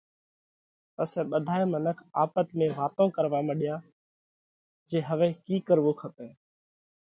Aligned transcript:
پسئہ 0.95 1.21
ٻڌائي 1.31 1.65
منک 1.71 1.97
آپت 2.23 2.47
۾ 2.57 2.65
واتون 2.77 3.07
ڪروا 3.15 3.39
مڏيا 3.47 3.75
جي 4.89 4.97
هوَئہ 5.07 5.31
ڪِي 5.45 5.57
ڪروو 5.67 5.91
کپئہ۔ 5.99 6.27